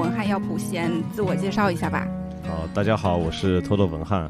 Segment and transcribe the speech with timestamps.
[0.00, 2.08] 文翰，要不先自我介绍一下吧？
[2.48, 4.22] 好，大家好，我是托托文翰。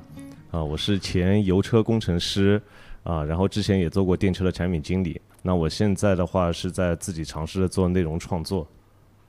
[0.50, 2.60] 啊，我是前油车工程师。
[3.04, 5.20] 啊，然后之前也做过电车的产品经理。
[5.42, 8.66] 那我现在的话是在自己尝试着做内容创作。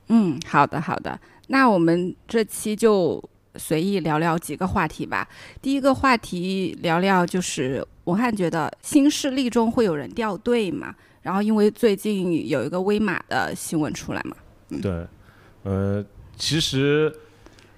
[0.07, 1.17] 嗯，好的，好的。
[1.45, 3.23] 那我们这期就
[3.55, 5.29] 随意聊聊几个话题吧。
[5.61, 10.95] 第一个话题聊聊就是文翰觉得新势力中会有人掉队嘛？
[11.21, 14.35] 然后因为最近有一个威马的新闻出来嘛。
[14.81, 15.05] 对，
[15.63, 16.03] 呃，
[16.41, 17.13] 其实。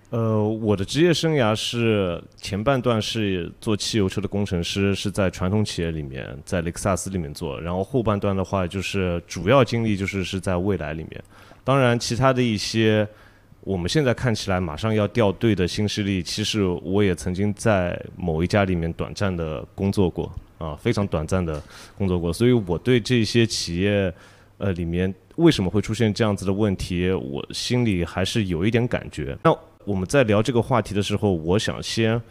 [0.09, 7.59] 呃，我的职业生涯是前半段是做汽油车的工程师，是在传统企业里面，在雷克萨斯里面做。
[7.59, 11.23] 然后后半段的话，就是主要经历就是是在未来里面。
[11.63, 13.07] 当然，其他的一些
[13.61, 21.59] 我们现在看起来马上要掉队的新势力，其实我也曾经在某一家里面短暂的工作过啊，非常短暂的
[21.97, 22.31] 工作过。
[22.31, 24.13] 所以我对这些企业
[24.57, 29.37] 呃里面为什么会出现这样子的问题，我心里还是有一点感觉。
[29.43, 32.21] 那我们在聊这个话题的时候，我想先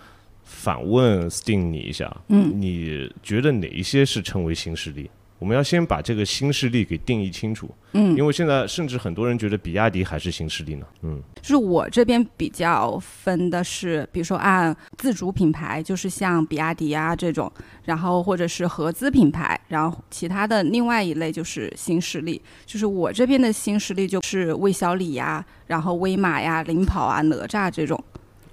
[0.43, 5.11] 反问 Sting 你一下，嗯，你觉得哪一些是称为新势力？
[5.43, 17.53] 我们要先把这个新势力给定义清楚，嗯，因为现在甚至很多人觉得比亚迪还是新势力呢，嗯，就是我这边比较分的是，比如说按自主品牌，就是像比亚迪啊这种，
[17.87, 28.01] 然后或者是合资品牌，然后其他的另外一类就是新势力，就是我这边的新势力就是魏小李呀，然后威马呀、领跑啊、哪吒这种，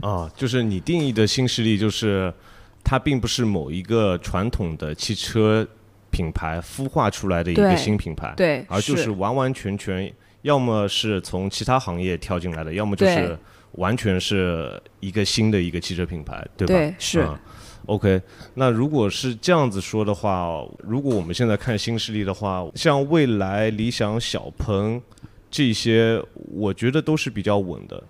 [0.02, 2.34] 啊，就是你定义的新势力，就是
[2.84, 5.68] 它并不是某一个传统的汽车。
[6.20, 13.40] 品牌孵化出来的一个新品牌，对，而就是完完全全，要么是从其他行业跳进来的，要么就是
[13.74, 16.74] 完全是一个新的一个汽车品牌，对吧？
[16.74, 17.26] 对，是。
[17.86, 18.22] OK，
[18.56, 25.02] 那如果是这样子说的话，如果我们现在看新势力的话，像蔚来、理想、小鹏
[25.50, 28.04] 这些，我觉得都是比较稳的，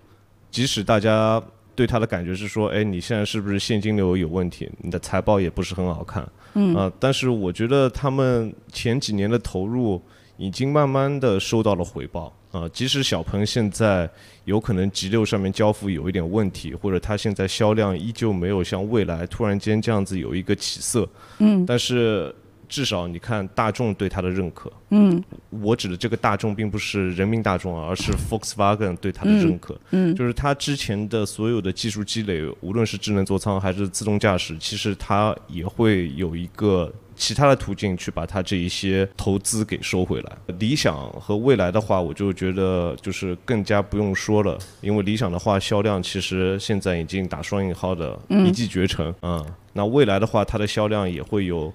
[0.50, 1.40] 即使大家。
[1.80, 4.68] 对他的感觉是说，哎，你现在是不是现金流有问题？
[4.82, 6.92] 你的财报也不是很好看，嗯啊。
[7.00, 9.98] 但是我觉得他们前几年的投入
[10.36, 12.68] 已经慢慢的收到了回报啊。
[12.68, 14.06] 即使小鹏现在
[14.44, 21.08] 有可能 G 六上面交付有一点问题，或者它现在销量依旧没有像未来突然间这样子有一个起色，
[21.38, 22.34] 嗯，但是。
[22.70, 40.32] 至少你看大众对它的认可，嗯，我指的这个大众并不是人民大众啊，而是 Volkswagen 对它的认可，嗯，就是它之前的所有的技术积累，无论是智能座舱还是自动驾驶，其实它也会有一个其他的途径去把它这一些投资给收回来。
[40.60, 51.72] 理想和未来的话，我就觉得就是更加不用说了，因为理想的话销量其实现在已经打双引号的一骑绝尘，嗯，那未来的话它的销量也会有。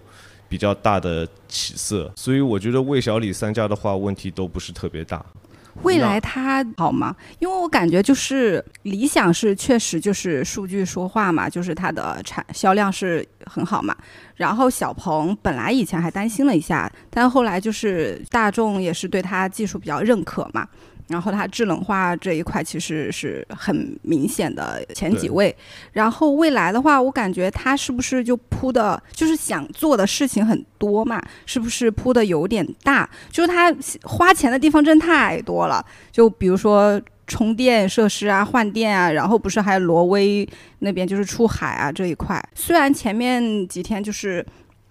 [0.55, 5.21] 比较大的起色，所以我觉得魏小李三家的话问题都不是特别大。
[5.83, 7.13] 未来它好吗？
[7.39, 13.93] 因为我感觉就是理想是确实就是数据说话嘛，就是它的产销量是很好嘛。
[14.35, 20.65] 然后小鹏本来以前还担心了一下，但后来就是大众也是对它技术比较认可嘛。
[21.07, 25.55] 然后它智能化这一块其实是很明显的前几位，
[25.91, 31.21] 然后未来的话，我感觉它是不是就铺的，就是想做的事情很多嘛？
[31.45, 33.07] 是不是铺的有点大？
[33.29, 33.71] 就是它
[34.03, 40.47] 花钱的地方真太多了，就比如说充电设施啊、换电啊，然后不是还有挪威
[40.79, 42.43] 那边就是出海啊这一块。
[42.55, 44.43] 虽然前面几天就是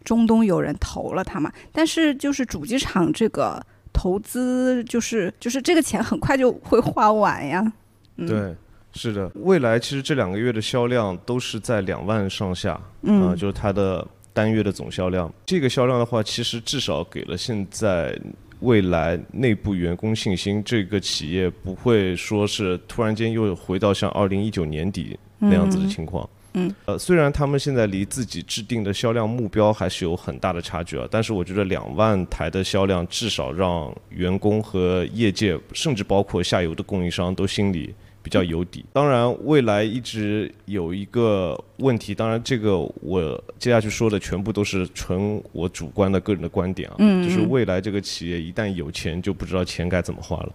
[0.05, 3.61] 中东有人投了它嘛，但是就是主机厂这个。
[3.95, 7.73] 投资就是就是这个钱很快就会花完呀。
[8.17, 8.55] 对，
[8.93, 12.73] 是的，未来其实这两个月的销量都是在两万上下，
[13.07, 15.33] 啊，就是它的单月的总销量。
[15.47, 18.15] 这个销量的话，其实至少给了现在
[18.61, 26.23] 未来内部员工信心，这个企业不会说是突然间又回到像二零一九年底那样子的情况。
[26.25, 26.44] 嗯，
[26.87, 37.93] 呃，虽然他们现在离自己制定的销量目标还是有很大的差距啊，但是我觉得两万台的销量至少让员工和业界，甚至包括下游的供应商都心里
[38.23, 38.85] 比较有底。
[38.93, 50.53] 当然，未来一直有一个问题，当然这个我接下去说的全部都是纯我主观的个人的观点啊，就是未来这个企业一旦有钱，就不知道钱该怎么花了。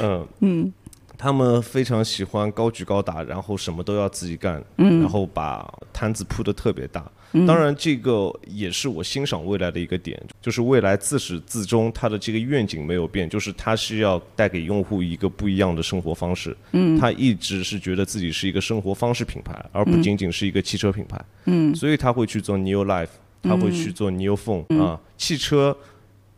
[0.00, 0.72] 嗯 嗯。
[1.16, 7.10] 他们非常喜欢高举高打，然后什么都要自己干，然后把摊子铺得特别大。
[7.46, 16.56] 当然，这个也是我欣赏未来的一个点，就是未来自始至终它的这个愿景没有变，就是它是要带给用户一个不一样的生活方式。
[16.70, 21.20] 嗯，他一直是觉得自己是一个生活方式品牌，而不仅仅是一个汽车品牌。
[21.46, 23.08] 嗯，所以他会去做 New Life，
[23.42, 25.76] 他会去做 New Phone 啊，汽车。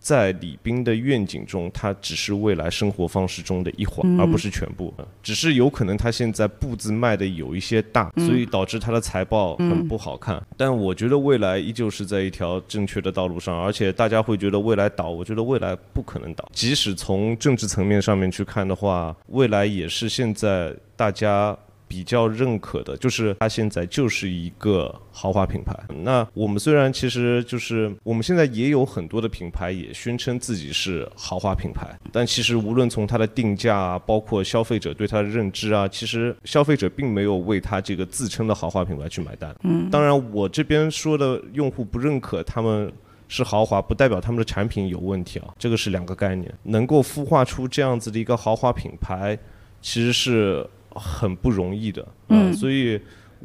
[0.07, 4.95] 在李斌的愿景中，它只是未来生活方式中的一环，而不是全部。
[5.21, 10.41] 只是有可能他现在步子迈的有一些大，所以导致他的财报很不好看。
[10.57, 16.49] 但我觉得未来依旧是在一条正确的道路上，而且大家会觉得未来倒，我觉得未来不可能倒。
[16.53, 21.59] 即使从政治层面上面去看的话，未来也是现在大家。
[21.89, 25.73] 比较认可的就是它现在就是一个豪华品牌。
[26.03, 39.55] 那我们虽然其实就是我们现在也有很多的品牌也宣称自己是豪华品牌，但其实无论从它的定价啊，包括消费者对它的认知啊，其实消费者并没有为它这个自称的豪华品牌去买单。
[39.63, 42.93] 嗯，当然我这边说的用户不认可他们
[43.29, 46.53] 是豪华，不代表他们的产品有问题啊，这个是两个概念。
[46.65, 49.39] 能够孵化出这样子的一个豪华品牌，
[49.81, 50.69] 其实是。
[50.99, 53.01] 很不容易的，嗯，所以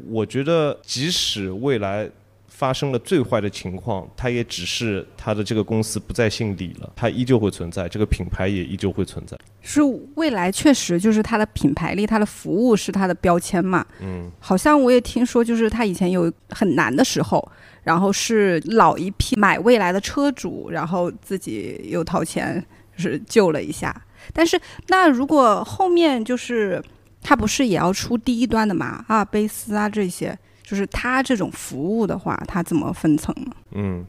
[0.07, 2.09] 我觉得，即使未来
[2.47, 9.37] 发生了最坏的情况，它也只是它的这个公司不再姓李了，它依旧会存在，这个品牌也依旧会存在。
[9.61, 9.81] 是
[10.15, 13.85] 未来确实就是它的品牌力，它的服务是它的标签嘛？
[13.99, 17.51] 嗯，好像我也听说，就是它以前有很难的时候，
[17.83, 22.63] 然后是老一批买未来的车主，然后自己又掏钱
[22.95, 23.93] 就是救了一下。
[24.31, 26.81] 但是那如果后面就是。
[27.21, 29.05] 它不是也要出低端的嘛？
[29.07, 33.51] 阿尔卑斯啊，这些就是它这种服务的话，它怎么分层呢？
[33.71, 34.05] 嗯，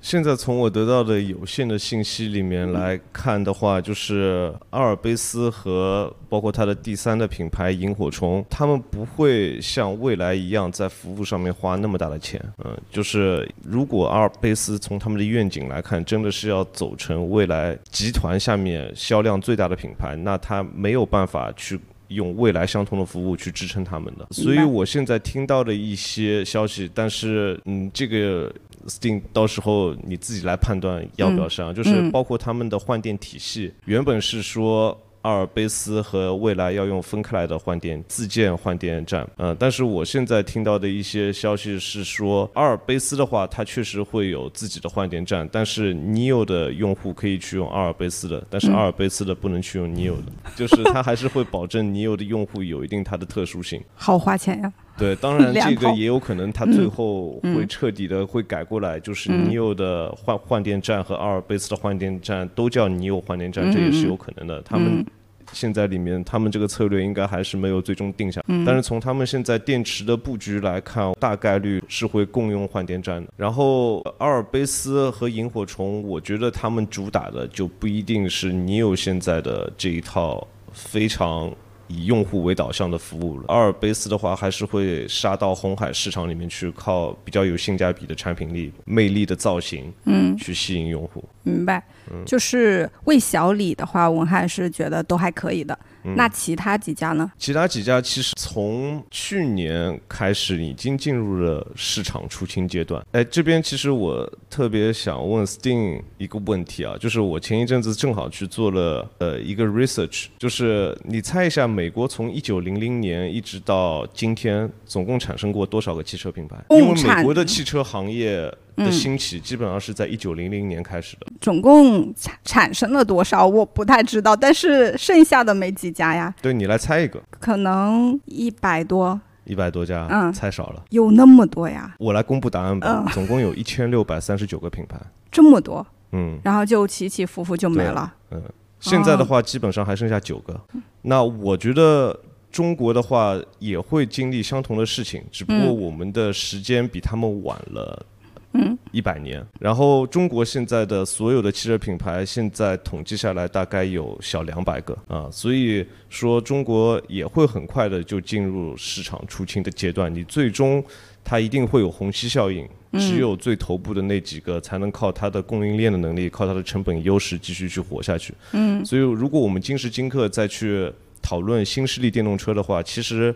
[0.00, 12.42] 现在从我得到的有限的信息里面来看的话，就是阿尔卑斯和包括它的第三的品牌萤火虫，他们不会像未来一样在服务上面花那么大的钱。
[12.64, 21.78] 嗯，就是如果阿尔卑斯从他们的愿景来看，真的是要走成未来集团下面销量最大的品牌，那它没有办法去。
[22.10, 28.52] 用未来相同的服务去支撑他们的，所以我现在听到的一些消息，但是嗯，这个
[28.86, 34.96] Steam 到时候你自己来判断要不要上，就是包括他们的换电体系，原本是说。
[35.22, 53.82] 阿尔卑斯和未来要用分开来的换电自建换电站，嗯，但是我现在听到的一些消息是说，阿尔卑斯的话，它确实会有自己的换电站，但是 Neo 的用户可以去用阿尔卑斯的，但是阿尔卑斯的不能去用 Neo 的， 就是它还是会保证 Neo 的用户有一定它的特殊性。
[53.94, 54.72] 好花钱呀！
[55.00, 64.62] 对，当然 这个也有可能，它最后会彻底的会改过来，就是 Neo 的换换电站和阿尔卑斯的换电站都叫 Neo 换电站，这也是有可能的。
[64.62, 65.04] 他们。
[65.52, 68.40] 现在里面，他们这个策略应该还是没有最终定下。
[68.46, 68.64] 嗯。
[68.64, 73.32] 但是从他们现在电池的布局来看，大概率是会共用换电站的。
[73.36, 81.52] 然后阿尔卑斯和萤火虫，我觉得他们主打的就不一定是尼欧现在的这一套非常。
[81.90, 83.44] 以用户为导向的服务了。
[83.48, 91.24] 阿尔卑斯的话，还是会杀到红海市场里面去，靠比较有性价比的产品力、魅力的造型，嗯，去吸引用户。
[91.42, 91.82] 明白。
[92.12, 95.78] 嗯，就是魏小李的话，我还是觉得都还可以的。
[96.16, 97.30] 那其他几家呢？
[97.38, 103.04] 其他几家其实从去年开始已经进入了市场出清阶段。
[103.12, 116.56] 哎，这边其实我特别想问 Sting 一个问题啊，就是我前一阵子正好去做了呃一个 research，就是你猜一下，美国从一九零零年一直到今天，总共产生过多少个汽车品牌？
[116.70, 118.52] 因为美国的汽车行业。
[118.76, 121.26] 的兴起基本上是在一九零零年开始的。
[121.40, 123.46] 总共产产生了多少？
[123.46, 126.34] 我不太知道，但是剩下的没几家呀。
[126.40, 129.20] 对你来猜一个，可能一百多。
[129.44, 130.84] 一百多家，嗯，猜少了。
[130.90, 131.92] 有那么多呀？
[131.98, 133.10] 我来公布答案吧。
[133.12, 134.96] 总共有一千六百三十九个品牌。
[135.32, 135.84] 这么多？
[136.12, 136.38] 嗯。
[136.44, 138.14] 然后就起起伏伏就没了。
[138.30, 138.40] 嗯。
[138.78, 140.60] 现在的话，基本上还剩下九个。
[141.02, 142.16] 那我觉得
[142.52, 148.06] 中国的话也会经历相同的事情，只不过我们的时间比他们晚了。
[148.52, 149.44] 嗯，一百年。
[149.60, 160.12] 然后中国现在的所有的汽车品牌，现在统计下来大概有小两百个啊，所以说中国也会很快的就进入市场出清的阶段。
[160.12, 160.82] 你最终
[161.22, 168.34] 它一定会有虹吸效应，只有最头部的那几个才能靠它的供应链的能力，靠它的成本优势继续去活下去。
[168.52, 170.92] 嗯，所以如果我们今时今刻再去
[171.22, 173.32] 讨论新势力电动车的话，其实。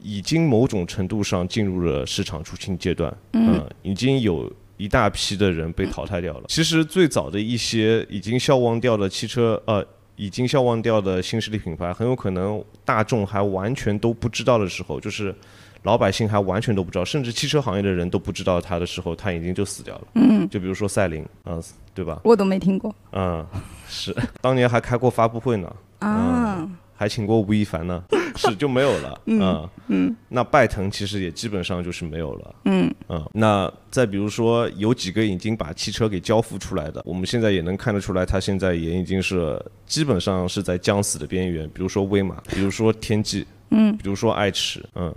[0.00, 6.44] 已经某种程度上进入了市场出清阶段，嗯，已经有一大批的人被淘汰掉了。
[6.48, 9.84] 其实最早的一些已经消亡掉的汽车，呃，
[10.16, 15.34] 已经消亡掉的新势力品牌，很有可能大众还完全都不知道的时候，就是
[15.82, 20.08] 老百姓还完全都不知道，甚至汽车行业的人都不知道它的时候，它已经就死掉了。
[20.14, 21.62] 嗯，就比如说赛琳，嗯，
[21.94, 22.20] 对吧？
[22.24, 23.44] 我都没听过嗯，
[23.88, 26.68] 是，当年还开过发布会呢，啊。
[26.98, 28.02] 还请过吴亦凡呢，
[28.34, 29.20] 是就没有了。
[29.26, 32.54] 嗯嗯，那拜腾其实也基本上就是没有了。
[32.64, 41.68] 嗯嗯，那再比如说有几个已经把汽车给交付出来的，我们现在也能看得出来，他现在也已经是基本上是在将死的边缘。
[41.68, 45.14] 比如说威马，比如说天际，嗯，比如说爱驰，嗯，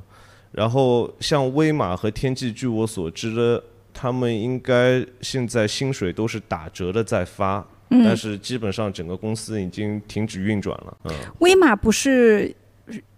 [0.51, 7.65] 然后像威马和天际，据我所知的，他们应该现在薪水都是打折的在发。
[8.03, 10.97] 但是基本上整个公司已经停止运转了。
[11.03, 12.55] 嗯，威马不是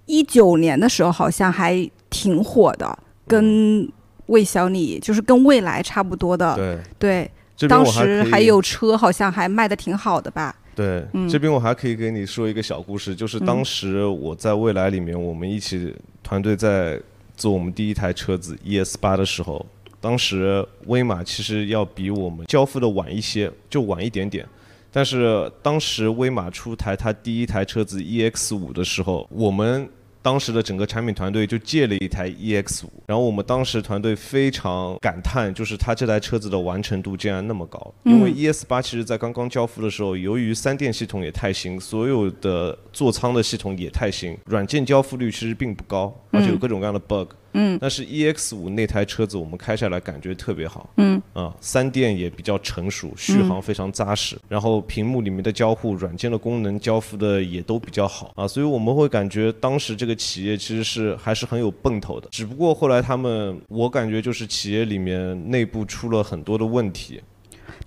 [0.06, 3.88] 一九年的时候好像还挺火的，跟
[4.25, 6.56] 魏小李就是跟蔚来差不多的。
[6.98, 10.56] 对对，当时还有车，好像还卖的挺好的吧？
[10.75, 17.00] 对，这边我还可以给你说一个小故事，就是当时我在蔚来里面，我们一起团队在
[17.38, 19.63] 做我们第一台车子 ES 八的时候，
[20.01, 24.44] 当时威马其实要比我们交付的晚一些，就晚一点点。
[24.93, 29.89] 但是当时威马出台它第一台车子 EX 五的时候，我们
[30.21, 37.93] 当时的整个产品团队就借了一台 EX 五，然后我们当时团队非常感叹，就是它这台车子的完成度竟然那么高。
[38.03, 47.31] 因为 ES 八其实在刚刚交付的时候，由于三电系统也太新，所有的座舱的系统也太新，软件交付率其实并不高，而且有各种各样的 bug。
[47.31, 47.35] 嗯，
[47.79, 67.22] 但是 EX 五那台车子我们开下来感觉特别好，嗯，啊，三电也比较成熟，续航非常扎实，然后屏幕里面的交互、软件的功能交付的也都比较好啊，所以我们会感觉当时这个企业其实是还是很有奔头的，只不过后来他们，我感觉就是企业里面内部出了很多的问题。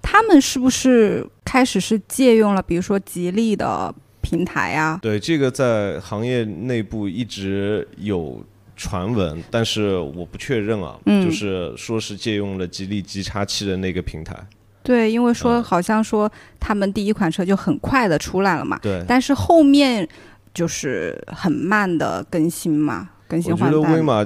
[0.01, 4.99] 他们是不是开始是借用了，比如说吉利的平台啊？
[5.03, 8.45] 对，这个在行业内部一直有。
[8.77, 14.37] 传闻，但是我不确认啊，就是说是借用了吉利 G 叉七的那个平台。
[14.83, 16.31] 对，因为说好像说
[16.61, 18.79] 他们第一款车就很快的出来了嘛。
[18.81, 19.05] 对。
[19.09, 20.09] 但是后面
[20.55, 23.77] 就是很慢的更新嘛，更新换代。
[23.77, 24.25] 我觉得威马，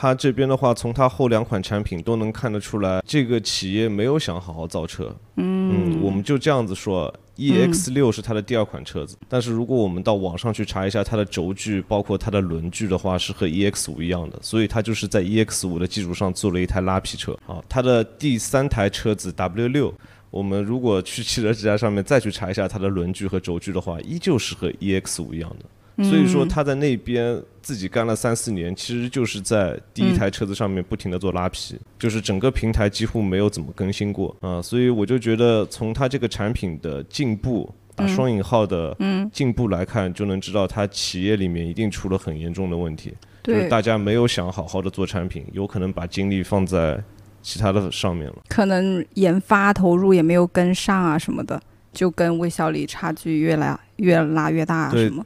[0.00, 5.12] 它这边的话，从它后两款产品都能看得出来，这个企业没有想好好造车。
[5.34, 6.00] 嗯。
[6.00, 7.12] 我们就这样子说。
[7.34, 17.62] E X 六是它的第二款车子，但是如果我们到网上去查一下它的轴距，包括它的轮距的话，是和 E X 五一样的，所以它就是在 E X 五的基础上做了一台拉皮车啊。
[17.68, 19.94] 它的第三台车子 W 六，
[20.30, 25.64] 我们如果去汽车之家上面再去查一下它的轮距和轴距的话，依旧是和 E X 五一样的。
[26.04, 34.62] 所以说他在那边自己干了三四年，其实就是在第一台车子上面不停的做拉皮，就是整个平台几乎没有怎么更新过啊。
[34.62, 38.96] 所以我就觉得从他这个产品的进步，打双引号的
[39.32, 43.12] 进步来看，就能知道他企业里面一定出了很严重的问题，
[43.42, 47.02] 就是大家没有想好好的做产品，有可能把精力放在
[47.42, 51.60] 其他的上面了，可能研发投入也没有跟上啊什么的，
[51.92, 55.24] 就跟微小李差距越来越拉越大啊什么。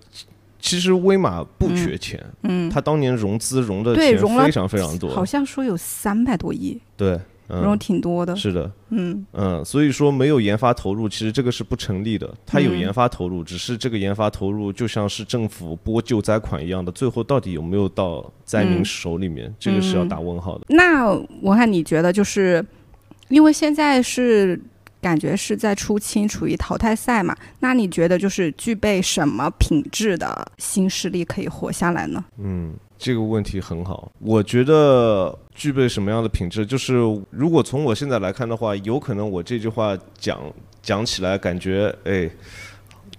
[0.62, 9.26] 其实威马不缺钱，嗯，他当年融资融的钱非常非常多，好像说有三百多亿，对，融挺多的，是的，嗯。
[9.32, 12.32] 嗯，所以说没有研发投入，其实这个是不成立的。
[12.46, 20.66] 他有研发投入，只是这个研发投入就像是政府拨救灾款一样的，最后到底有没有到灾民手里面，这个是要打问号的。
[20.68, 22.64] 那我看你觉得，就是
[23.28, 24.58] 因为现在是。
[25.02, 27.36] 感觉是在出清，处于淘汰赛嘛？
[27.60, 32.24] 那你觉得就是具备什么品质的新势力可以活下来呢？
[32.38, 34.10] 嗯，这个问题很好。
[34.20, 36.94] 我觉得具备什么样的品质，就是
[37.28, 40.40] 如果从我现在来看的话，有可能我这句话讲
[40.80, 42.30] 讲起来，感觉哎。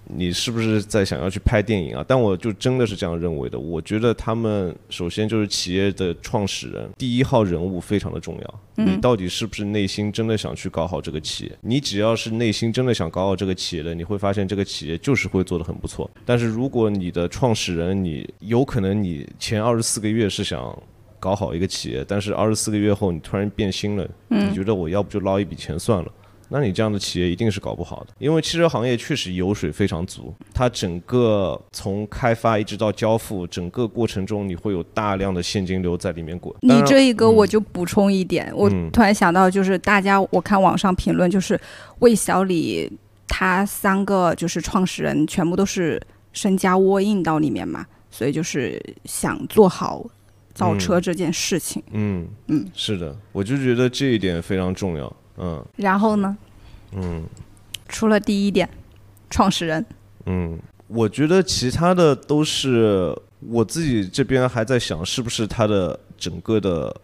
[0.06, 2.04] 你是不是在想要去拍电影啊？
[2.06, 3.58] 但我就真的是这样认为的。
[3.58, 8.84] 我觉得他们首先就是企业的创始人，第一号人物非常的重要。
[8.84, 11.58] 你到底是不是内心真的想去搞好这个企业？
[11.60, 16.10] 你只要是内心真的想搞好这个企业的，你会发现这个企业就是会做得很不错。
[16.24, 20.76] 但是如果你的创始人，你有可能你前二十四个月是想
[21.20, 26.12] 搞好一个企业，但是二十四个月后你突然变心了，你觉得我要不就捞一笔钱算了？
[26.48, 36.54] 那你这样的企业一定是搞不好的，因为汽车行业确实油水非常足，它整个从开发一直到交付，整个过程中你会有大量的现金流在里面滚。
[36.60, 41.58] 你这一个我就补充一点，我突然想到，就是大家我看网上评论，就是
[42.00, 42.90] 魏小李
[43.26, 46.00] 他三个就是创始人全部都是
[46.32, 50.04] 身家窝印到里面嘛，所以就是想做好
[50.52, 51.82] 造车这件事情。
[51.92, 55.12] 嗯嗯，是的，我就觉得这一点非常重要。
[55.38, 56.36] 嗯，然后呢？
[56.92, 57.24] 嗯，
[57.88, 58.68] 除了第一点，
[59.28, 59.84] 创始人，
[60.26, 66.94] 嗯，我觉得其他的都是我自己这边还在想，是不是他的整个的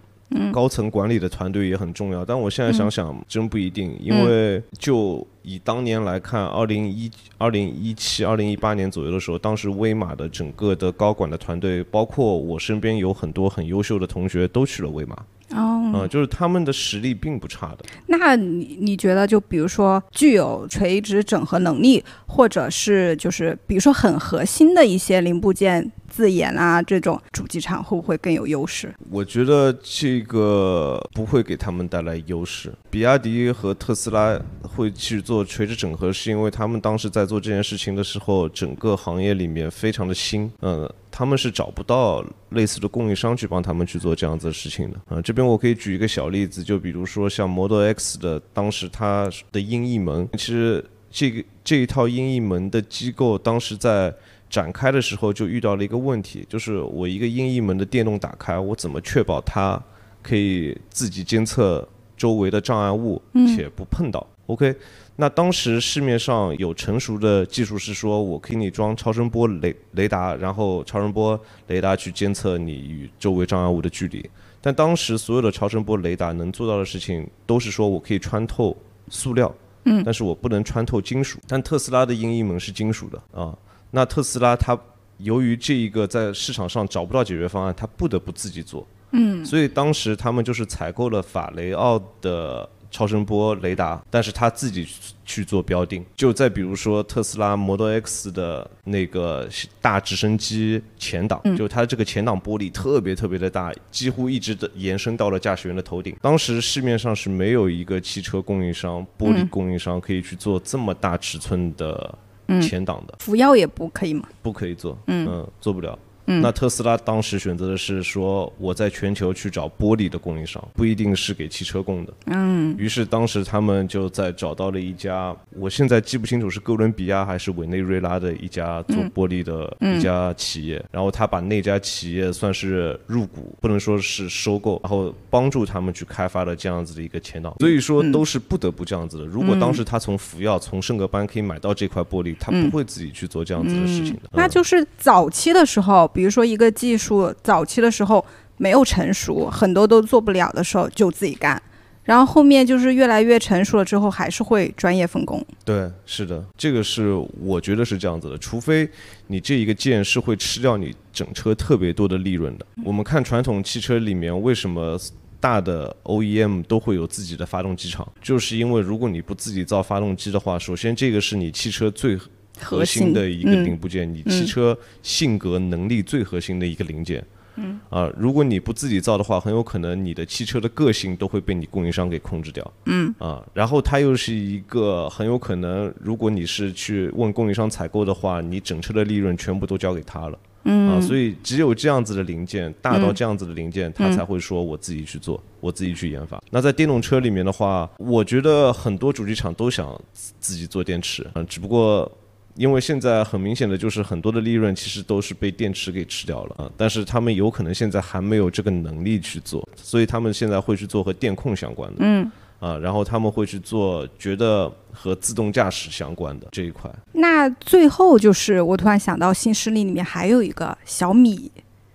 [0.52, 2.24] 高层管理的团队也很重要。
[2.24, 15.16] 但我现在想想，真不一定，因为就以当年来看，二零一二零一七、二零一八年左右的时候，当时威马的整个的高管的团队，包括我身边有很多很优秀的同学都去了威马。
[15.50, 17.84] 哦，啊，就是他们的实力并不差的。
[18.06, 28.94] 那你你觉得，就比如说具有垂直整合能力，或者是就是比如说很核心的一些零部件自研啊，这种主机厂会不会更有优势？
[29.10, 32.72] 我觉得这个不会给他们带来优势。
[32.90, 40.90] 比亚迪和特斯拉会去做垂直整合，是因为他们当时在做这件事情的时候，整个行业里面非常的新，嗯。
[41.12, 45.20] 他们是找不到类似的供应商去帮他们去做这样子的事情的啊。
[45.20, 54.14] 这边我可以举一个小例子，就比如说像 Model X 的当时它的音译门，其实这个这一套音译门的机构当时在
[54.50, 59.82] 展开的时候就遇到了一个问题，就是我一个音译门的电动打开，我怎么确保它
[60.22, 63.20] 可以自己监测周围的障碍物
[63.56, 64.76] 且不碰到？OK。
[65.16, 74.28] 那当时市面上有成熟的技术是说，我可以你装超声波雷雷达，然后超声波雷达去监测你与周围障碍物的距离。
[74.60, 78.76] 但当时所有的超声波雷达能做到的事情，都是说我可以穿透
[79.08, 81.38] 塑料，嗯，但是我不能穿透金属。
[81.48, 83.56] 但特斯拉的音译门是金属的啊，
[83.90, 84.78] 那特斯拉它
[85.18, 92.68] 由于这一个在市场上找不到解决方案，它不得不自己做，嗯，所以当时他们就是采购了法雷奥的。
[92.90, 94.86] 超声波雷达，但是他自己
[95.24, 96.04] 去做标定。
[96.16, 99.48] 就再比如说特斯拉 Model X 的那个
[99.80, 106.16] 大直升机前挡，就它这个前挡玻璃特别特别的大，几乎一直的延伸到了驾驶员的头顶。
[106.20, 112.18] 当时市面上是没有一个汽车供应商、玻璃供应商可以去做这么大尺寸的
[112.60, 113.14] 前挡的。
[113.20, 114.28] 福耀也不可以吗？
[114.42, 115.96] 不可以做，嗯，做不了。
[116.40, 122.12] 那特斯拉当时选择的是说，我在全球去找玻璃的供应商，不一定是给汽车供的。
[122.26, 122.74] 嗯。
[122.78, 137.56] 于是当时他们就在找到了一家，我现在记不清楚是哥伦比亚还是委内瑞拉的一家做玻璃的一家企业，然后他把那家企业算是入股，不能说是收购，然后帮助他们去开发了这样子的一个前导。
[137.58, 139.24] 所以说都是不得不这样子的。
[139.24, 144.22] 如果当时他从福耀、从圣格班可以买到这块玻璃，他不会自己去做这样子的事情的。
[144.32, 146.10] 那就是早期的时候。
[146.20, 148.22] 比如说，一个技术早期的时候
[148.58, 151.60] 没有成熟，很多都做不了的时候，就自己干。
[152.04, 155.42] 然后后面就是越来越成熟了之后，还是会专业分工。
[155.64, 158.36] 对，是的，这个是我觉得是这样子的。
[158.36, 158.86] 除非
[159.28, 162.66] 你这一个件是会吃掉你整车特别多的利润的。
[162.84, 165.00] 我们看传统汽车里面，为什么
[165.40, 168.06] 大的 OEM 都会有自己的发动机厂？
[168.20, 172.18] 就是因为如果你不自己造发动机的话，首先这个是你汽车最。
[172.62, 177.24] 核心的一个零部件，你汽车性格能力最核心的一个零件。
[177.56, 182.72] 嗯啊，如果你不自己造的话，很有可能你的汽车的个性都会被你供应商给控制掉。
[182.86, 190.38] 嗯啊，然后它又是一个很有可能，如果你是去问供应商采购的话，你整车的利润全部都交给他了。
[190.64, 196.40] 嗯啊，所以只有这样子的零件，大到这样子的零件，他才会说我自己去做，我自己去研发。
[196.50, 202.10] 那在电动车里面的话，我觉得很多主机厂都想自己做电池，嗯，只不过。
[202.56, 216.90] 因为现在很明显的就是很多的利润其实都是被电池给吃掉了啊，但是他们有可能现在还没有这个能力去做，所以他们现在会去做和电控相关的，嗯，啊，然后他们会去做觉得和自动驾驶相关的这一块。
[217.12, 221.50] 那最后就是我突然想到新势力里面还有一个小米，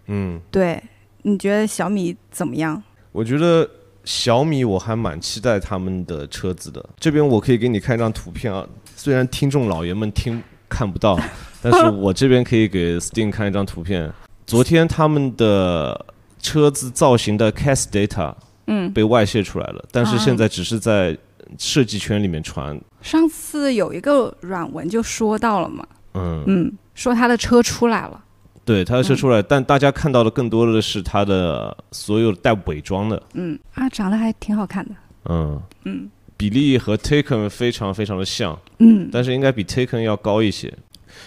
[0.08, 0.82] 嗯，对，
[1.24, 2.82] 你觉得小米怎么样？
[3.12, 3.70] 我觉得
[4.04, 8.66] 小米我还蛮期待他们的车子的，这边我可以给你看一张图片啊。
[8.96, 11.20] 虽然听众老爷们听看不到，
[11.62, 14.12] 但是我这边可以给 Steam 看一张图片。
[14.46, 16.06] 昨天他们的
[16.40, 18.34] 车子造型的 cast data，
[18.68, 21.18] 嗯，被外泄出来了，但是现在只是在
[21.58, 22.80] 设计圈里面传。
[23.02, 26.44] 上次有一个软文就说到了嘛，嗯。
[26.48, 28.24] 嗯，说他的车出来了，
[28.64, 34.96] 对，他的车出来，但大家看到的更多的是他的所有带伪装的，嗯啊，长得还挺好看的，
[35.30, 35.62] 嗯。
[35.84, 36.10] 嗯。
[36.38, 40.74] 比例和 Taken 非常非常的像，嗯，但是应该比 Taken 要高一些。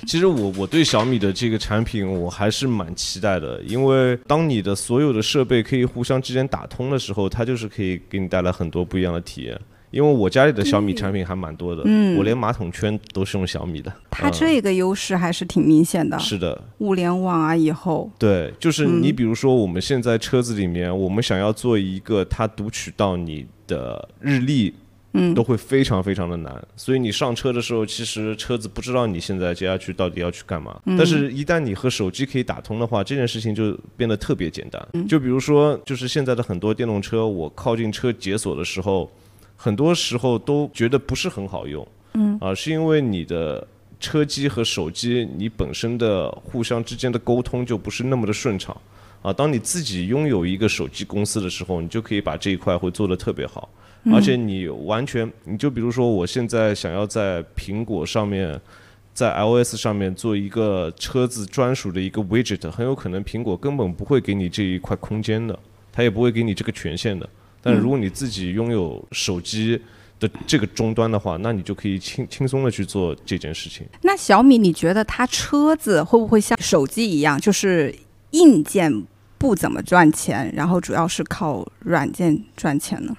[0.07, 9.59] 其实我我对小米的这个产品我还是蛮期待的，因为当你的所有的设备可以互相之间打通的时候，它就是可以给你带来很多不一样的体验。
[9.90, 13.90] 因为我家里的小米产品还蛮多的，嗯，我连马桶圈都是用小米的。
[14.11, 16.18] 它这个优势还是挺明显的。
[16.18, 24.75] 是的，物联网啊，以后对，就是你比如说我们现在车子里面，我们想要做一个它读取到你的日历。
[25.12, 26.66] 嗯都会非常非常的难。
[26.77, 30.81] 所以你上车的时候，其实车子不知道你现在接下去到底要去干嘛。
[30.85, 34.87] 但是，一旦你和手机可以打通的话，这件事情就变得特别简单。
[35.09, 39.11] 就比如说，就是现在的很多电动车，我靠近车解锁的时候，
[39.57, 41.87] 很多时候都觉得不是很好用。
[42.14, 43.66] 嗯，啊，是因为你的
[44.01, 48.77] 车机和手机，你本身的互相之间的沟通就不是那么的顺畅。
[49.22, 53.68] 啊，当你自己拥有一个手机公司的时候，你就可以把这一块会做得特别好，
[54.12, 58.59] 而且你完全，你就比如说我现在想要在苹果上面，
[59.12, 65.59] 在 iOS 上面做一个车子专属的一个 widget，很有可能苹果根本不会给你这一块空间的，
[65.92, 67.28] 它也不会给你这个权限的。
[67.61, 69.81] 但是如果你自己拥有手机
[70.20, 73.85] 的这个终端的话，那你就可以轻轻松的去做这件事情。
[74.02, 77.92] 那小米，你觉得它车子会不会像手机一样，就是
[78.31, 79.05] 硬件
[79.38, 83.17] 不怎么赚钱，然后主要是靠软件赚钱呢？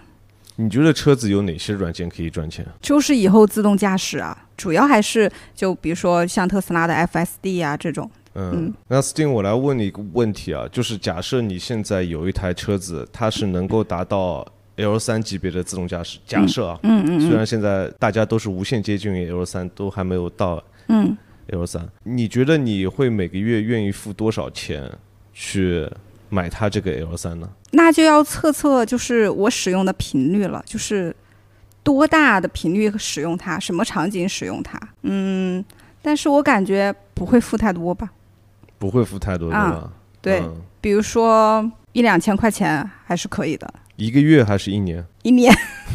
[0.57, 2.65] 你觉得车子有哪些软件可以赚钱？
[2.81, 8.09] 就是以后自动驾驶啊，主要还是就比如说像特斯拉的 FSD 啊这种。
[8.35, 14.45] 嗯，那 Steam，我来问你一个问题啊，就是假设你现在有一台车子，它是能够达到
[14.75, 21.17] L 三级别的自动驾驶，假设啊，嗯嗯虽然现在大家都是无限接近于 L 三，都还没有到嗯
[21.51, 24.91] L 三，你觉得你会每个月愿意付多少钱
[25.33, 25.89] 去
[26.29, 27.49] 买它这个 L 三呢？
[27.71, 31.15] 那就要测测就是我使用的频率了，就是
[31.83, 34.79] 多大的频率使用它，什么场景使用它。
[35.03, 35.63] 嗯，
[36.01, 38.09] 但是我感觉不会付太多吧。
[38.77, 39.91] 不会付太多，对啊吧？
[40.21, 45.05] 对，嗯比如说一两千块钱还是可以的，一个月还是一年？
[45.23, 45.53] 一年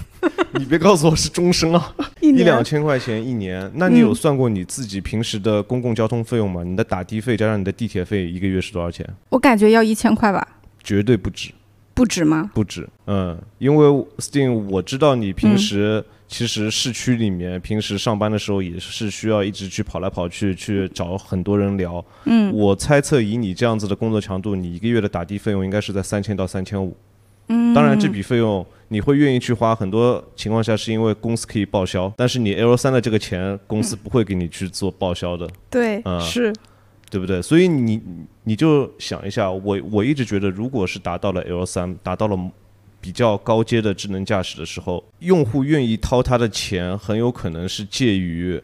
[0.58, 1.94] 你别告诉我是终身啊！
[2.20, 6.62] 一两千块钱一年，那你有嗯算过你自己平时的公共交通费用吗？
[6.62, 9.08] 你的打的费加上你的地铁费，一个月是多少钱？
[9.30, 10.46] 我感觉要一千块吧，
[10.82, 11.50] 绝对不止，
[11.94, 12.50] 不止吗？
[12.52, 12.86] 不止。
[13.06, 13.86] 嗯，因为
[14.18, 22.04] Steam 我知道你平时其实市区里面平时上班的时候也是需要一直去跑来跑去，去找很多人聊。
[22.26, 26.94] 嗯，我猜测以你这样子的工作强度，你一个月的打的费用应该是在三千到三千五。
[27.48, 35.48] 嗯，当然这笔费用你会愿意去花，很多情况下是因为公司可以报销，但是你 L 三的这个钱，公司不会给你去做报销的。
[35.70, 36.52] 对，嗯是，
[37.10, 37.42] 对不对？
[37.42, 38.00] 所以你
[38.44, 42.38] 你就想一下，我我一直觉得，如果是达到了 L 三，达到了
[43.00, 48.60] 比较高阶的智能驾驶的时候，用户愿意掏他的钱，很有可能是介于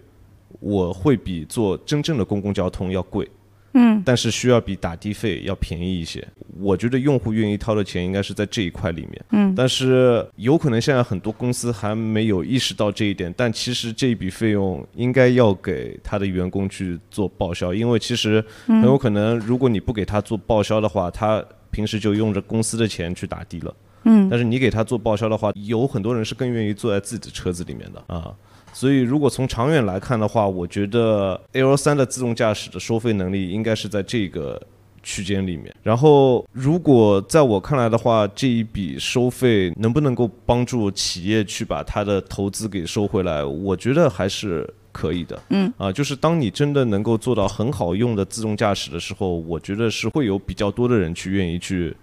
[0.61, 3.29] 我会比坐真正的公共交通要贵。
[3.73, 6.27] 嗯，但是需要比打的费要便宜一些。
[6.59, 9.25] 我觉得用户愿意掏的钱应该是在这一块里面。
[9.31, 23.75] 嗯，但是有可能现在很多公司还没有意识到这一点，但其实这一笔费用应该要给他的员工去做报销，因为其实很有可能，如果你不给他做报销的话，他平时就用着公司的钱去打的了。
[24.05, 28.35] 嗯，但是你给他做报销的话，有很多人是更愿意坐在自己的车子里面的啊。
[28.73, 34.61] 所以，如果从长远来看的话，我觉得 L 3的自动驾驶的收费能力应该是在这个
[35.03, 35.75] 区间里面。
[35.83, 45.43] 然后，如果在我看来的话，这一笔收费能不能够帮助企业去把它的投资给收回来，我觉得还是可以的。
[45.51, 51.95] 嗯，啊，就是当你真的能够做到很好用的自动驾驶的时候，我觉得是会有比较多的人去愿意去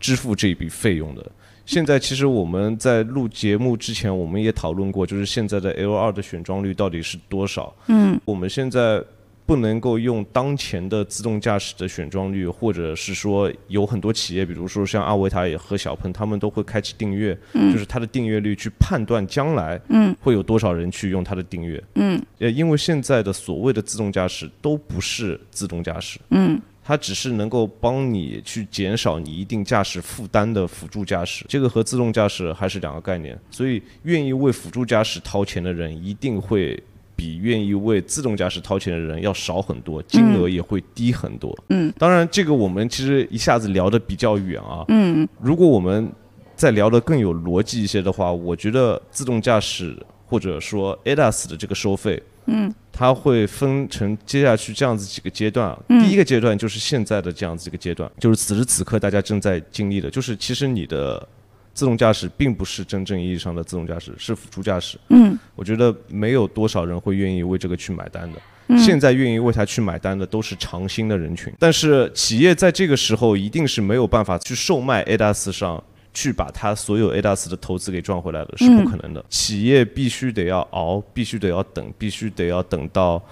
[0.00, 1.26] 支付这一笔费用的。
[1.68, 7.76] 现在其实我们在录节目之前，我们也讨论过，就是现在的 L 二的选装率到底是多少？
[7.88, 9.04] 嗯，我们现在
[9.44, 20.16] 不能够用当前的自动驾驶的选装率，或者是说有很多企业，比如说像阿维塔也和小鹏，他们都会开启订阅，就是它的订阅率去判断将来嗯。
[20.22, 21.84] 会有多少人去用它的订阅。
[21.96, 22.18] 嗯。
[22.38, 33.38] 呃，因为现在的所谓的自动驾驶都不是自动驾驶，嗯它只是能够帮你去减少你一定驾驶负担的辅助驾驶，这个和自动驾驶还是两个概念。
[33.50, 36.82] 所以，愿意为辅助驾驶掏钱的人，一定会
[37.14, 41.54] 比愿意为自动驾驶掏钱的人要少很多，金额也会低很多。
[41.68, 44.86] 嗯，当然，这个我们其实一下子聊得比较远啊。
[44.88, 46.10] 嗯如果我们
[46.56, 55.78] 再聊得更有逻辑一些的话，我觉得自动驾驶或者说 ADAS 的这个收费，嗯，它会分成接下去这样子几个阶段啊。
[55.88, 61.26] 嗯第一个阶段就是现在的这样子一个阶段，就是此时此刻大家正在经历的，就是其实你的
[61.74, 64.98] 自动驾驶并不是真正意义上的自动驾驶，是辅助驾驶。
[65.10, 68.38] 嗯我觉得没有多少人会愿意为这个去买单的。
[68.38, 75.82] 嗯现在愿意为它去买单的都是长新的人群，但是企业在这个时候一定是没有办法去售卖 ADAS 上
[76.18, 79.24] 去把他所有 ADAS 的投资给赚回来的，是不可能的。
[79.28, 83.22] 企业必须得要熬，必须得要等，必须得要等到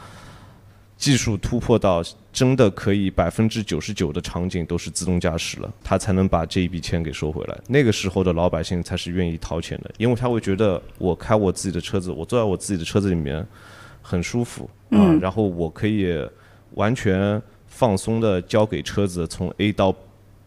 [0.97, 2.01] 技术突破到
[2.33, 7.59] 真的可以百分之九十九的场景都是自动驾驶了，他才能把这一笔钱给收回来。
[7.67, 13.45] 那个时候的老百姓才是愿意掏钱的，因为他会觉得我开我自己的车子，我坐在我自己的车子里面
[14.01, 16.17] 很舒服啊，然后我可以
[16.75, 19.93] 完全放松的交给车子从 A 到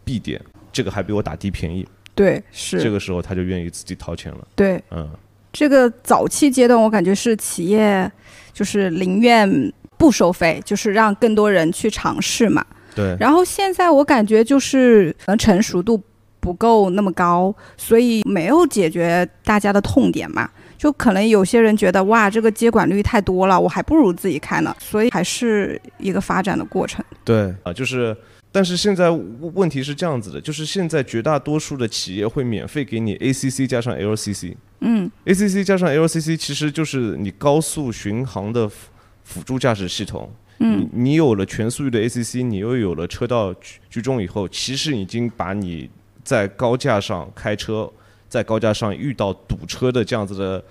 [0.06, 0.40] B 点，
[0.72, 1.86] 这个还比我打的便宜。
[2.20, 4.46] 对，是这个时候他就愿意自己掏钱了。
[4.54, 5.08] 对，嗯，
[5.50, 8.12] 这个早期阶段，我感觉是企业
[8.52, 12.62] 就是宁愿不收费，就是让更多人去尝试嘛。
[12.94, 15.98] 对，然后现在我感觉就是可能成熟度
[16.40, 20.50] 不够那么高，所以没有解决大家的痛点嘛。
[20.76, 24.74] 就可能有些人觉得哇，这个接管率太多了，我还不如自己开呢。
[24.78, 27.04] 所以还是一个发展的过程。
[27.24, 28.16] 对啊，就是，
[28.52, 34.56] 但是现在问问题是这样子的，就是现在绝大多数的企业会免费给你 ACC 加上 LCC。
[34.80, 38.90] 嗯 ACC 加上 LCC 其实就是你高速巡航的辅
[39.22, 40.28] 辅助驾驶系统。
[40.58, 45.88] 嗯你你有了全速域的 ACC，你又有了车道居居中以后，其实已经把你
[46.24, 47.90] 在高架上开车，
[48.28, 50.62] 在高架上遇到堵车的这样子的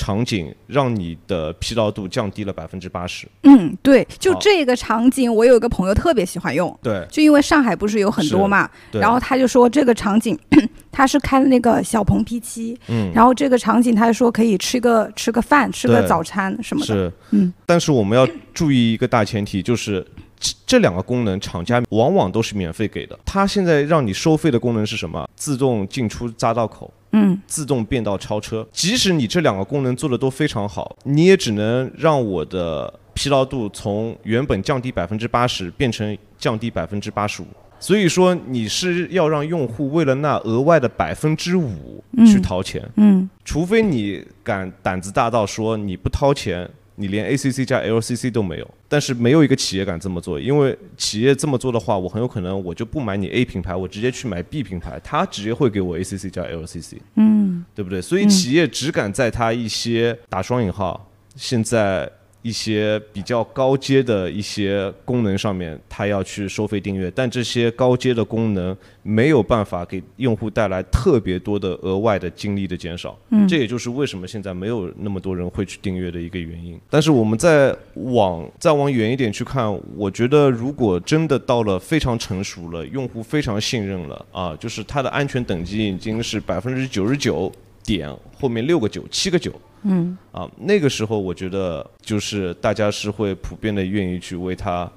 [0.00, 3.28] 场景，让你的疲劳度降低了百分之八十。
[3.42, 6.74] 嗯，对，就这个场景，我有一个朋友特别喜欢用。
[6.82, 10.38] 对就因为上海不是有很多嘛，然后他就说这个场景，
[10.90, 16.86] 他是开的那个小鹏 P 七嗯，然后这个场景他就说可以吃个吃个饭，吃个早餐什么的。
[16.86, 20.06] 是，嗯，但是我们要注意一个大前提，就是
[20.40, 23.16] 这这两个功能厂家往往都是免费给的。
[23.24, 25.28] 它现在让你收费的功能是什么？
[25.36, 26.92] 自动进出匝道口。
[27.12, 37.46] 嗯自动变道超车，即使你这两个功能做的都非常好，你也只能让我的疲劳度从原本降低百分之八十变成降低百分之八十五。
[37.80, 48.70] 所以说，你是要让用户为了那额外的百分之五去掏钱，嗯除非你敢胆子大到说你不掏钱，你连 ACC 加 LCC 都没有。
[48.88, 56.98] 但是没有一个企业敢这么做，因为企业这么做的话，我很有可能我就不买你 A 品牌，我直接去买 B 品牌，他直接会给我 ACC 加 LCC。
[57.16, 58.00] 嗯对不对？
[58.00, 62.10] 所以企业只敢在它一些打双引号，现在
[62.42, 73.18] 一些比较高阶的一些功能上面，它要去收费订阅，但这些高阶的功能没有办法给用户带来特别多的额外的精力的减少。
[73.30, 76.80] 嗯这也就是为什么现在没有那么多人会去订阅的一个原因。
[76.88, 87.52] 但是我们再往再往远一点去看，我觉得如果真的到了非常成熟了，用户非常信任了啊，就是它的安全等级已经是百分之九十九
[87.84, 89.52] 点后面六个九、七个九。
[89.82, 94.90] 嗯啊，那个时候我觉得就是大家是会普遍的愿意去为它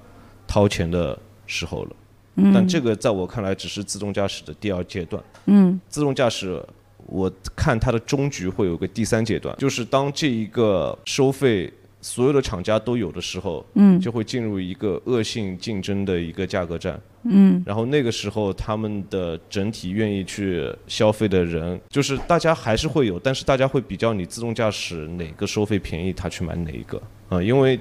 [0.45, 1.17] 掏钱的
[1.47, 1.95] 时候了。
[2.35, 5.23] 嗯但嗯这个在我看来只是自动驾驶的第二阶段。
[5.45, 6.61] 嗯自动驾驶，
[7.05, 11.71] 我看它的终局会有个第三阶段，就是当这一个收费
[12.03, 13.99] 所有的厂家都有的时候，嗯。
[13.99, 16.99] 就会进入一个恶性竞争的一个价格战。
[17.23, 17.63] 嗯。
[17.65, 27.01] 然后那个时候，他们的整体愿意去消费的人，就是大家还是会有，但是大家会比较你自动驾驶哪个收费便宜，他去买哪一个。
[27.29, 27.79] 啊、因为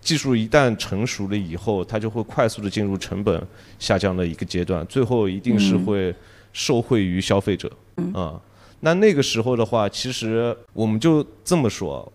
[0.00, 3.40] 技术一旦成熟了以后，它就会快速的进入成本
[3.78, 6.12] 下降的一个阶段，最后一定是会
[6.52, 7.70] 受惠于消费者。
[8.12, 8.38] 啊、
[8.80, 12.12] 那那个时候的话，其实我们就这么说。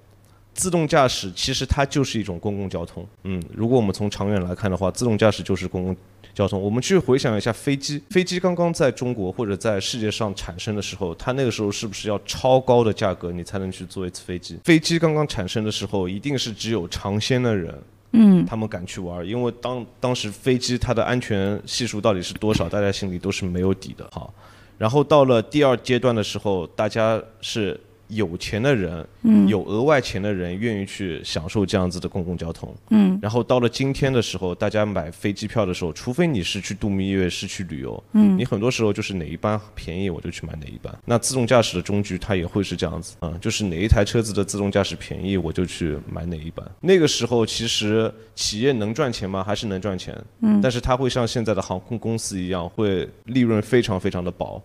[0.58, 5.96] 自动驾驶其实它就是一种公共交通，嗯，如果我们从长远来看的话，自动驾驶就是公共
[6.34, 6.60] 交通。
[6.60, 14.60] 我们去回想一下飞机，飞机刚刚在中国或者在世界上产生的时候，它那个时候是不是要超高的价格你才能去坐一次飞机？
[14.64, 17.74] 飞机刚刚产生的时候，一定是只有尝鲜的人。
[18.14, 24.08] 嗯他们敢去玩，因为当当时飞机它的安全系数到底是多少，大家心里都是没有底的。
[24.12, 24.34] 好，
[24.78, 27.78] 然后到了第二阶段的时候，大家是
[28.10, 32.74] 有钱的人，嗯有额外钱的人愿意去享受这样子的公共交通。
[32.90, 40.98] 嗯然后到了今天的时候，大家买飞机票的时候，除非你是去度蜜月，是去旅游，嗯你很多时候就是哪一班便宜我就去买哪一班。
[41.06, 46.66] 那自动驾驶的终局它也会是这样子啊、就是哪一台车子的自动驾驶便宜我就去买哪一班。
[46.80, 49.44] 那个时候其实企业能赚钱吗？
[49.44, 54.64] 还是能赚钱，嗯但是它会像现在的航空公司一样，会利润非常非常的薄。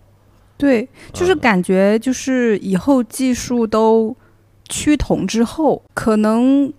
[0.57, 4.15] 对，就是嗯感觉就是以后技术都
[4.69, 6.71] 趋同之后，可能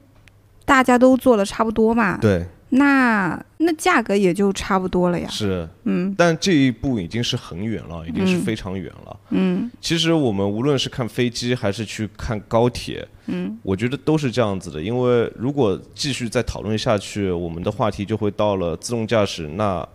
[0.64, 5.28] 大家都做的差不多嘛，对，那那价格也就差不多了呀。
[5.28, 9.16] 是，嗯但这一步已经是很远了，已经是嗯非常远了。
[9.30, 14.80] 嗯其实我们无论是看飞机还是去看高铁，嗯我觉得都是这样子的。
[14.80, 19.87] 因为如果继续再讨论下去，我们的话题就会到了自动驾驶，那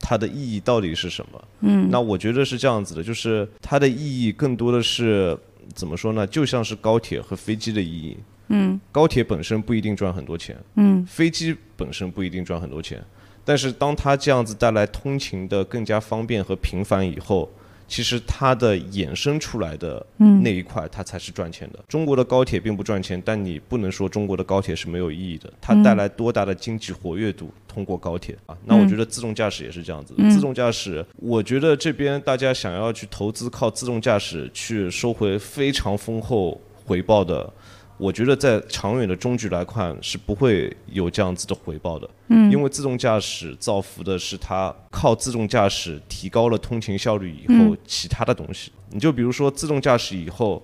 [0.00, 1.44] 它的意义到底是什么？
[1.60, 5.36] 嗯那我觉得是这样子的，就是它的意义更多的是
[5.74, 6.26] 怎么说呢？
[6.26, 8.16] 就像是高铁和飞机的意义。
[8.52, 13.00] 嗯高铁本身不一定赚很多钱，嗯飞机本身不一定赚很多钱，
[13.44, 17.48] 但是当它这样子带来通勤的更加方便和频繁以后，
[17.90, 21.80] 其实它的衍生出来的嗯那一块，它才是赚钱的。
[21.88, 25.52] 中国的高铁并不赚钱，但你不能说中国的高铁是没有意义的。
[25.60, 27.52] 它带来多大的经济活跃度？
[27.66, 30.30] 通过高铁啊，那我觉得自动驾驶也是这样子的。
[30.30, 37.52] 自动驾驶，我觉得这边大家想要去投资靠自动驾驶去收回非常丰厚回报的。
[38.00, 48.72] 我觉得在长远的中局来看是不会有这样子的回报的，嗯，因为自动驾驶造福的是它靠自动驾驶提高了通勤效率以后其他的东西。
[48.90, 50.62] 你就比如说自动驾驶以后，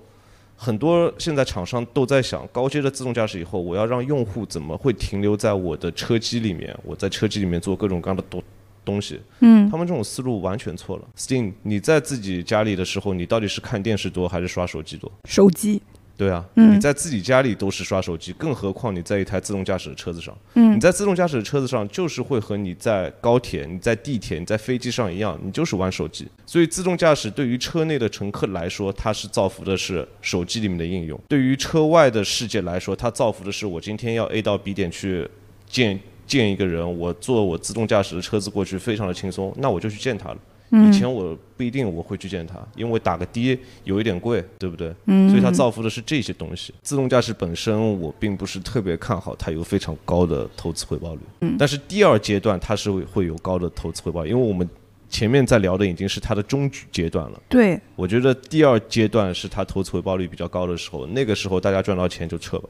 [0.56, 6.74] 很多现在厂商都在想，高阶的自动驾驶以后，我要让用户怎么会停留在我的车机里面？
[6.82, 8.42] 我在车机里面做各种各样的东
[8.82, 11.02] 东西，嗯，他们这种思路完全错了。
[11.18, 15.12] Steam，你在自己家里的时候，你到底是看电视多还是刷手机多？
[15.24, 15.82] 手机，
[16.16, 20.36] 对啊，嗯你在自己家里都是刷手机，更何况你在一台自动驾驶的车子上。
[20.54, 26.26] 嗯你在自动驾驶的车子上，就是会和你在高铁、你在地铁、你在飞机上一样，你就是玩手机。
[26.44, 35.28] 所以自动驾驶对于车内的乘客来说，它是造福的是手机里面的应用；对于车外的世界来说，它造福的是我今天要 A 到 B 点去
[35.66, 40.38] 见见一个人，我坐我自动驾驶的车子过去非常的轻松，那我就去见他了。
[40.70, 44.88] 以前我不一定我会去见他，因为打个的有一点贵，对不对？
[45.28, 46.74] 所以它造福的是这些东西。
[46.82, 54.68] 自动驾驶本身我并不是特别看好它有非常高的投资回报率，但是第二阶段它是会会有高的投资回报，因为我们
[55.08, 57.40] 前面在聊的已经是它的中局阶段了。
[57.48, 62.68] 对，我觉得第二阶段是它投资回报率比较高的时候，那个时候大家赚到钱就撤吧。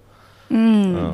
[0.48, 1.12] 嗯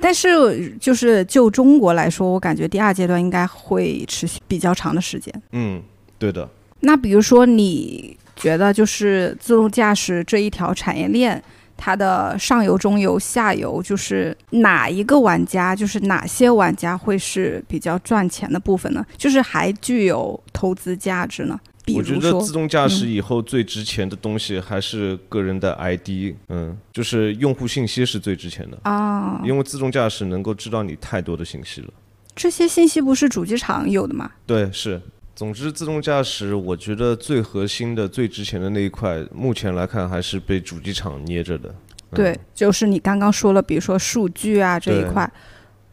[0.00, 5.42] 但是就是就中国来说，我感觉第二阶段应该会持续比较长的时间。
[5.52, 5.80] 嗯，
[6.18, 6.48] 对的。
[6.80, 11.42] 那比如说，你觉得就是自动驾驶这一条产业链，
[11.76, 19.04] 它的上游、中游、下游，就是哪一个玩家，就是哪些玩家会是比较赚钱的部分呢？
[19.16, 21.58] 就是还具有投资价值呢？
[21.84, 31.88] 比我如说觉得自，动驾驶以后最值钱的东西还是个人的 ID，嗯，就是用户信息是最值钱的，啊，因为自动驾驶能够知道你太多的信息了。
[32.34, 34.30] 这些信息不是主机厂有的吗？
[34.44, 35.00] 对，是。
[35.36, 41.68] 总之，自动驾驶我觉得最核心的、最值钱的那一块，目前来看还是被主机厂捏着的。
[41.68, 41.74] 嗯
[42.14, 45.30] 对，就是你刚刚说了，比如说数据啊这一对块，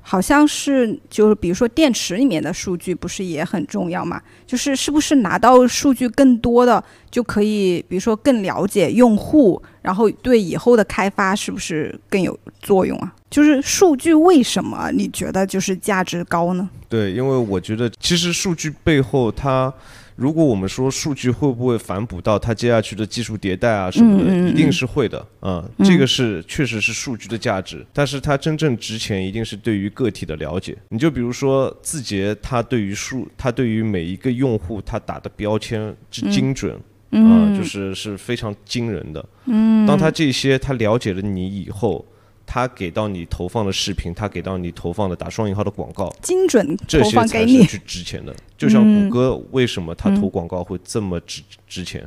[0.05, 4.21] 好像是就是比如说电池里面的数据不是也很重要嘛？
[4.45, 13.15] 就是是不是拿到数据更多的就可以，比如说更了解用户，然后对以后的开发是不是更有作用啊？
[13.29, 16.69] 就是数据为什么你觉得就是价值高呢？
[16.87, 19.73] 对，因为我觉得其实数据背后它。
[20.15, 30.77] 如果我们说数据会不会反哺到它接下去的技术迭代啊什么的，嗯嗯嗯一定是会的，嗯，这个是确实是数据的价值，但是它真正值钱一定是对于个体的了解。
[30.89, 36.79] 你就比如说字节，它对于数，它对于每一个用户，它打的标签之精准，
[37.11, 39.25] 嗯，就是是非常惊人的。
[39.45, 42.05] 嗯，当他这些他了解了你以后，
[42.45, 48.35] 他给到你投放的视频，他给到你投放的打双引号的广告，精准投这些放给你，才是去值钱的。
[48.57, 52.01] 就像谷歌为什么它投广告会这么值值钱，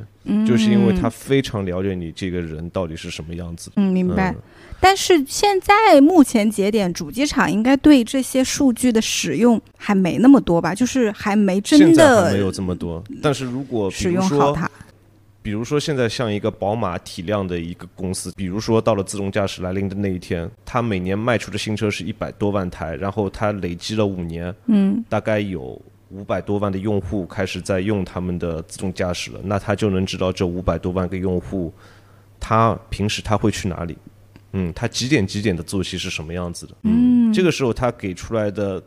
[0.47, 3.71] 就是因为它非常了解你这个人到底是什么样子。
[3.75, 4.31] 嗯，明白。
[4.31, 4.35] 嗯
[4.79, 10.75] 但是现在目前节点，主机厂应该对这些数据的使用还没那么多吧？
[10.75, 14.69] 就是还没真的没有这么多，但是如果比使用好它。
[15.47, 31.73] 比如说现在像一个宝马体量的一个公司，比如说到了自动驾驶来临的那一天，它每年卖出的新车是一百多万台，然后它累积了五年，嗯，大概有五百多万的用户开始在用他们的自动驾驶了，那他就能知道这五百多万个用户，
[32.41, 33.97] 他平时他会去哪里，
[34.51, 38.83] 嗯，他几点几点的作息是什么样子的，嗯，这个时候他给出来的。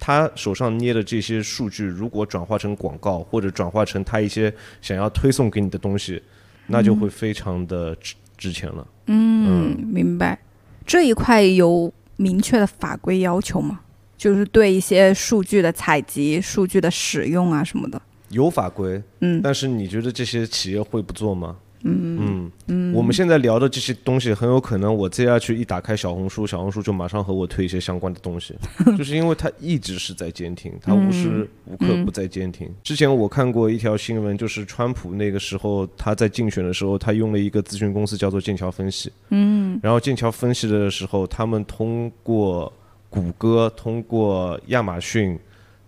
[0.00, 6.20] 他手上捏的这些数据，如果转化成广告，或者转化成他一些想要推送给你的东西，
[6.66, 8.86] 那就会非常的值值钱了。
[9.06, 10.40] 嗯，明白。
[10.86, 13.80] 这一块有明确的法规要求吗？
[14.16, 18.00] 就是对一些数据的采集、数据的使用啊什么的。
[18.30, 21.56] 有法规，嗯但是你觉得这些企业会不做吗？
[21.82, 22.50] 嗯。
[22.66, 22.92] 嗯。
[22.94, 28.54] 我们现在聊的这些东西，很有可能我接下去一打开小红书，小红书就马上和我推一些相关的东西，
[28.98, 32.68] 就是因为它一直是在监听，它无时无刻不在监听。
[32.82, 42.72] 之前我看过一条新闻，就是川普那个时候他在竞选的时候，他用了一个咨询公司叫做剑桥分析，嗯，然后剑桥分析的时候，他们通过
[43.08, 45.38] 谷歌、通过亚马逊、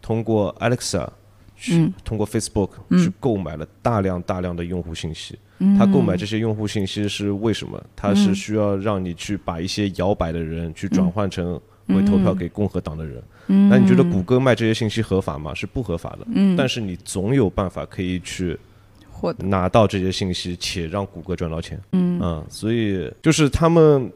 [0.01, 1.09] 通过 Alexa
[1.57, 5.39] 去、通过 Facebook 去购买了大量大量的用户信息，
[5.79, 7.83] 他购买这些用户信息是为什么？
[7.95, 13.23] 他是需要让你去把一些摇摆的人去转换成会投票给共和党的人。
[13.47, 15.55] 那你觉得谷歌卖这些信息合法吗？
[15.55, 16.27] 是不合法的。
[16.57, 18.59] 但是你总有办法可以去
[19.39, 21.81] 拿到这些信息，且让谷歌赚到钱。
[21.93, 24.11] 嗯，所以就是他们。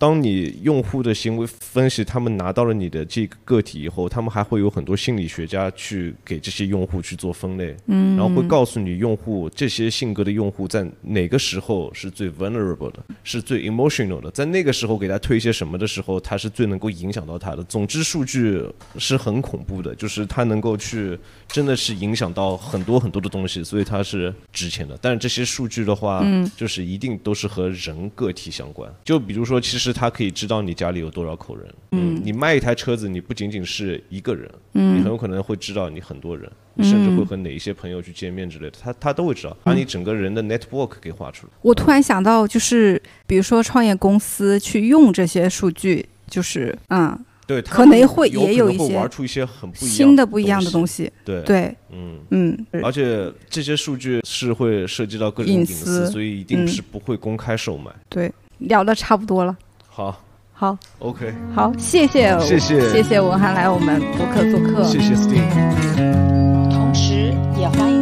[0.00, 17.62] 当你用户的行为分析，他们拿到了你的这个个体以后，他们还会有很多心理学家去给这些用户去做分类，嗯，然后会告诉你用户这些性格的用户在哪个时候是最 vulnerable 的，是最 emotional 的，在那个时候给他推一些什么的时候，他是最能够影响到他的。
[17.64, 18.64] 总之，数据
[18.96, 24.98] 是很恐怖的，就是它能够去真的是影响到很多很多的东西，所以它是值钱的。
[25.02, 28.90] 但是这些数据的话，嗯，就是一定都是和人个体相关。
[29.04, 29.89] 就比如说，其实。
[29.92, 31.66] 他可以知道你家里有多少口人。
[31.92, 36.50] 嗯，你卖一台车子，你不仅仅是一个人，嗯，你很有可能会知道你很多人，
[36.82, 41.52] 甚至会和哪一些朋友去见面之类的，他他都会知道，把你整个人的 network 给画出来。
[41.62, 51.10] 我突然想到，就是比如说创业公司去用这些数据，就是嗯，对，可能会也有一些玩出一些很不新的不一样的东西。
[51.24, 51.42] 对。
[51.42, 52.18] 对，嗯。
[52.30, 57.90] 嗯，而且这些数据是会涉及到个人隐私，所以一定是不会公开售卖。
[58.08, 59.56] 对，聊的差不多了。
[59.92, 60.16] 好，
[60.54, 67.99] 好，OK，好，谢谢，谢谢，谢谢文涵来我们博客做客，谢谢 Steve，同时也欢迎。